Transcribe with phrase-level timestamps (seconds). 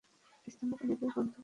[0.47, 1.39] স্তন্যপায়ীদের গন্ধ পাচ্ছি।